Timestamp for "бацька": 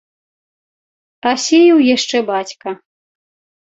2.35-2.69